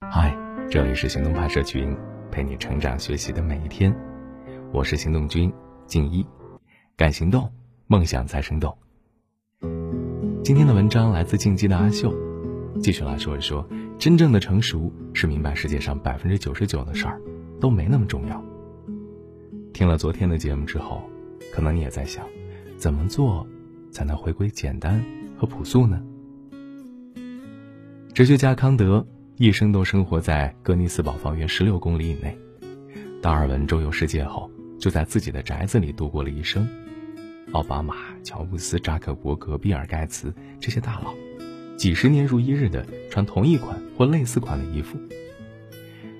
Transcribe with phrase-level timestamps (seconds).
[0.00, 0.36] 嗨，
[0.70, 1.96] 这里是行动派社群，
[2.30, 3.96] 陪你成长学习的每一天。
[4.70, 5.50] 我是行动君
[5.86, 6.24] 静一，
[6.98, 7.50] 敢行动，
[7.86, 8.76] 梦想才生动。
[10.44, 12.14] 今天的文章来自晋级的阿秀，
[12.82, 13.66] 继续来说一说，
[13.98, 17.18] 真正的成熟是明白世界上百分之九十九的事儿
[17.58, 18.44] 都没那么重要。
[19.72, 21.02] 听了昨天的节目之后，
[21.50, 22.22] 可能你也在想，
[22.76, 23.46] 怎么做
[23.90, 25.02] 才能回归简单
[25.38, 26.02] 和朴素呢？
[28.12, 29.06] 哲学家康德。
[29.38, 32.34] 一生都生活在格尼斯堡方圆十六公里以内。
[33.20, 34.50] 达尔文周游世界后，
[34.80, 36.66] 就在自己的宅子里度过了一生。
[37.52, 41.14] 奥巴马、乔布斯、扎克伯格、比尔盖茨这些大佬，
[41.76, 44.98] 几十年如一日的穿同一款或类似款的衣服。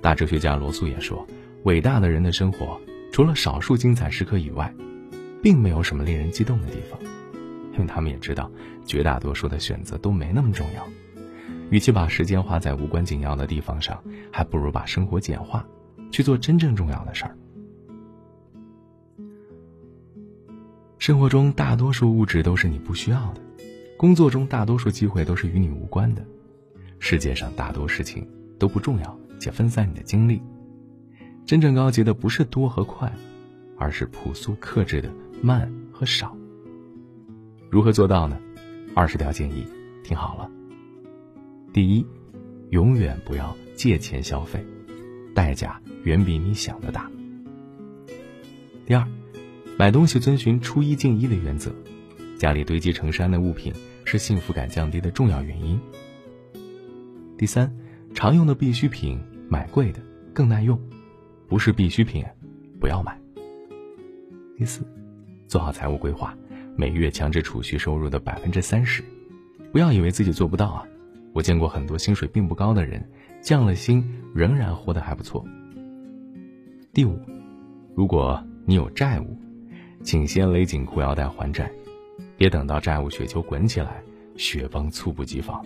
[0.00, 1.26] 大哲学家罗素也说
[1.66, 4.72] ：“伟大的人的生活，除了少数精彩时刻以外，
[5.42, 6.96] 并没有什么令人激动的地方，
[7.72, 8.48] 因为他们也知道，
[8.86, 10.88] 绝大多数的选择都没那么重要。”
[11.70, 14.02] 与其把时间花在无关紧要的地方上，
[14.32, 15.64] 还不如把生活简化，
[16.10, 17.36] 去做真正重要的事儿。
[20.98, 23.40] 生活中大多数物质都是你不需要的，
[23.96, 26.22] 工作中大多数机会都是与你无关的，
[26.98, 30.42] 世界上大多事情都不重要且分散你的精力。
[31.46, 33.10] 真正高级的不是多和快，
[33.78, 35.10] 而是朴素克制的
[35.42, 36.36] 慢和少。
[37.70, 38.38] 如何做到呢？
[38.94, 39.64] 二十条建议，
[40.04, 40.50] 听好了。
[41.72, 42.04] 第一，
[42.70, 44.64] 永远不要借钱消费，
[45.32, 47.08] 代价远比你想的大。
[48.84, 49.06] 第二，
[49.78, 51.72] 买东西遵循出一进一的原则，
[52.36, 53.72] 家里堆积成山的物品
[54.04, 55.80] 是幸福感降低的重要原因。
[57.38, 57.72] 第三，
[58.14, 60.00] 常用的必需品买贵的
[60.34, 60.76] 更耐用，
[61.46, 62.24] 不是必需品
[62.80, 63.16] 不要买。
[64.58, 64.82] 第四，
[65.46, 66.36] 做好财务规划，
[66.74, 69.04] 每月强制储蓄收入的百分之三十，
[69.70, 70.84] 不要以为自己做不到啊。
[71.32, 73.08] 我见过很多薪水并不高的人，
[73.40, 75.46] 降了薪仍然活得还不错。
[76.92, 77.16] 第五，
[77.94, 79.38] 如果你有债务，
[80.02, 81.70] 请先勒紧裤腰带还债，
[82.36, 84.02] 别等到债务雪球滚起来，
[84.36, 85.64] 雪崩猝不及防。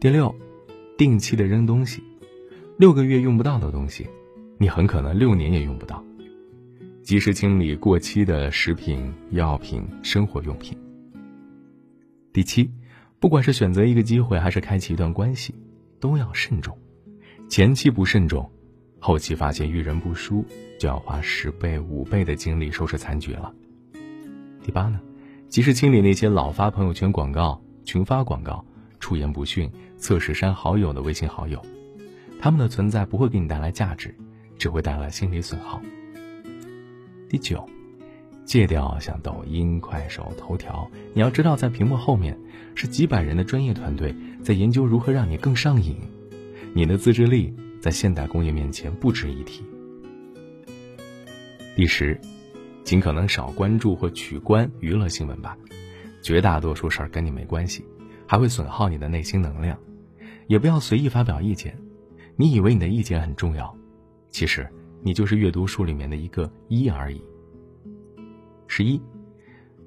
[0.00, 0.34] 第六，
[0.98, 2.02] 定期的扔东西，
[2.78, 4.08] 六个月用不到的东西，
[4.58, 6.04] 你很可能六年也用不到。
[7.04, 10.76] 及时清理过期的食品、药品、生活用品。
[12.32, 12.68] 第七。
[13.20, 15.54] 不管是选择一个机会，还是开启一段关系，
[16.00, 16.76] 都要慎重。
[17.50, 18.50] 前期不慎重，
[18.98, 20.42] 后期发现遇人不淑，
[20.78, 23.52] 就要花十倍、五倍的精力收拾残局了。
[24.62, 24.98] 第八呢，
[25.50, 28.64] 及时清理那些老发朋友圈广告、群发广告、
[28.98, 31.60] 出言不逊、测试删好友的微信好友，
[32.40, 34.16] 他们的存在不会给你带来价值，
[34.56, 35.78] 只会带来心理损耗。
[37.28, 37.68] 第九。
[38.50, 40.90] 戒掉像抖音、快手、头条。
[41.14, 42.36] 你要知道，在屏幕后面
[42.74, 44.12] 是几百人的专业团队
[44.42, 45.94] 在研究如何让你更上瘾。
[46.74, 49.62] 你的自制力在现代工业面前不值一提。
[51.76, 52.20] 第十，
[52.82, 55.56] 尽可能少关注或取关娱乐新闻吧，
[56.20, 57.84] 绝大多数事儿跟你没关系，
[58.26, 59.78] 还会损耗你的内心能量。
[60.48, 61.78] 也不要随意发表意见，
[62.34, 63.72] 你以为你的意见很重要，
[64.28, 64.68] 其实
[65.04, 67.22] 你就是阅读书里面的一个一而已。
[68.72, 69.02] 十一，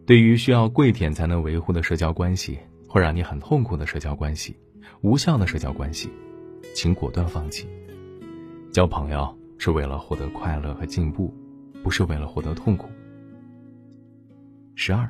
[0.05, 4.57] 对于需要跪舔才能维护的社交关系，会让你很痛苦的社交关系，
[4.99, 6.09] 无效的社交关系，
[6.75, 7.65] 请果断放弃。
[8.73, 11.33] 交朋友是为了获得快乐和进步，
[11.81, 12.89] 不是为了获得痛苦。
[14.75, 15.09] 十二，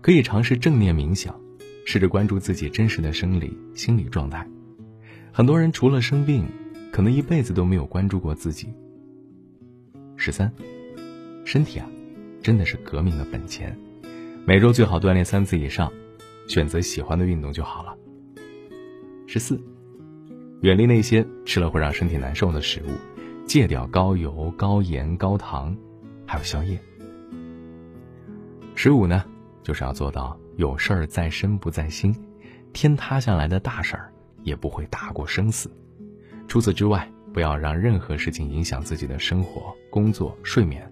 [0.00, 1.34] 可以尝试正念冥想，
[1.84, 4.46] 试着关注自己真实的生理、心理状态。
[5.32, 6.46] 很多人除了生病，
[6.92, 8.72] 可能一辈子都没有关注过自己。
[10.14, 10.52] 十三，
[11.44, 11.90] 身体啊。
[12.42, 13.76] 真的是革命的本钱，
[14.44, 15.92] 每周最好锻炼三次以上，
[16.46, 17.94] 选择喜欢的运动就好了。
[19.26, 19.60] 十四，
[20.62, 25.76] 远离那些吃了会让身体难受的食物，戒掉高油、高盐、高糖，
[26.26, 26.78] 还有宵夜。
[28.74, 29.24] 十五呢，
[29.62, 32.14] 就是要做到有事儿在身不在心，
[32.72, 34.12] 天塌下来的大事儿
[34.42, 35.70] 也不会大过生死。
[36.46, 40.90] 除此之外，不要让任何事情影响自己的生活、工作、睡眠。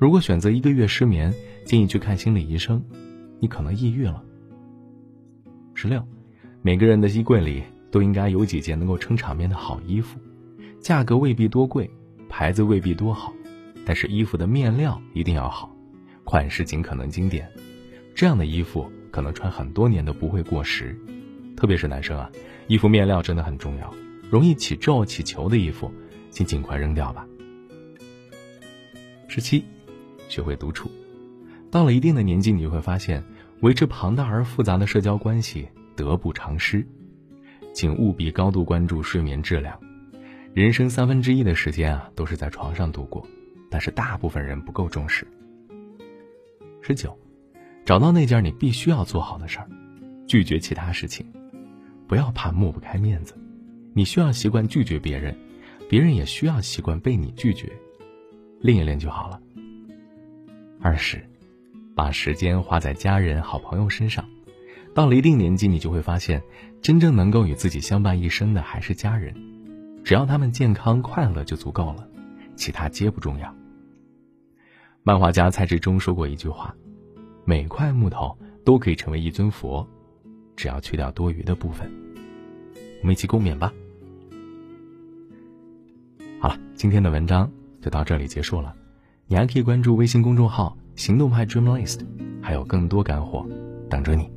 [0.00, 1.30] 如果选择一个月失眠，
[1.66, 2.82] 建议去看心理医生，
[3.38, 4.24] 你可能抑郁了。
[5.74, 6.02] 十六，
[6.62, 10.18] 每个人的衣柜里都应该有几件能够撑场面的好衣服，
[10.80, 11.90] 价格未必多贵，
[12.30, 13.30] 牌子未必多好，
[13.84, 15.70] 但是衣服的面料一定要好，
[16.24, 17.46] 款式尽可能经典，
[18.14, 20.98] 这样的衣服可能穿很多年都不会过时。
[21.58, 22.30] 特别是男生啊，
[22.68, 23.94] 衣服面料真的很重要，
[24.30, 25.92] 容易起皱起球的衣服，
[26.30, 27.26] 请尽快扔掉吧。
[29.28, 29.62] 十七。
[30.30, 30.90] 学会独处，
[31.70, 33.22] 到了一定的年纪，你会发现，
[33.60, 36.86] 维持庞大而复杂的社交关系得不偿失。
[37.74, 39.78] 请务必高度关注睡眠质量。
[40.54, 43.26] 人生三分之一的时间啊，都是在床上度过，
[43.68, 45.26] 但是大部分人不够重视。
[46.80, 47.16] 十九，
[47.84, 49.68] 找到那件你必须要做好的事儿，
[50.26, 51.26] 拒绝其他事情，
[52.06, 53.34] 不要怕抹不开面子，
[53.94, 55.36] 你需要习惯拒绝别人，
[55.88, 57.70] 别人也需要习惯被你拒绝，
[58.60, 59.40] 练一练就好了。
[60.82, 61.22] 二十，
[61.94, 64.24] 把时间花在家人、好朋友身上，
[64.94, 66.42] 到了一定年纪，你就会发现，
[66.80, 69.34] 真正能够与自己相伴一生的还是家人。
[70.02, 72.08] 只要他们健康快乐就足够了，
[72.56, 73.54] 其他皆不重要。
[75.02, 76.74] 漫画家蔡志忠说过一句话
[77.44, 78.34] ：“每块木头
[78.64, 79.86] 都可以成为一尊佛，
[80.56, 81.90] 只要去掉多余的部分。”
[83.02, 83.70] 我们一起共勉吧。
[86.40, 87.50] 好了，今天的文章
[87.82, 88.74] 就到这里结束了。
[89.30, 92.00] 你还可以关注微信公众号“行动派 Dream List”，
[92.42, 93.46] 还有更多干货
[93.88, 94.28] 等着你。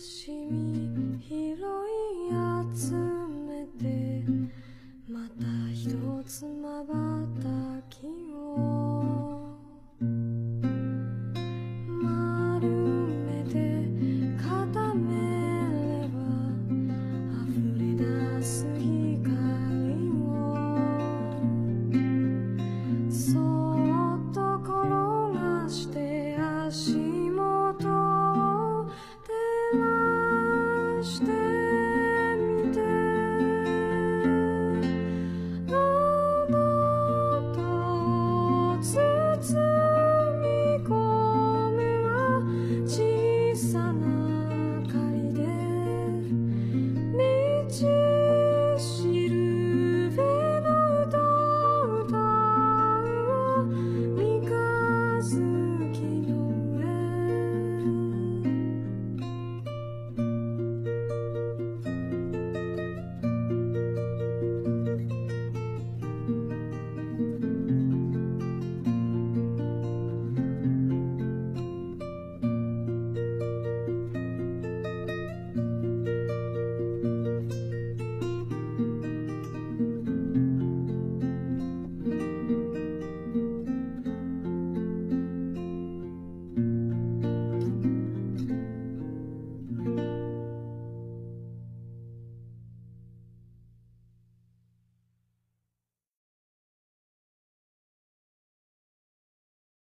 [0.00, 1.58] しみ拾い
[2.74, 4.24] 集めて
[5.06, 5.44] また
[5.74, 5.90] 一
[6.26, 6.69] つま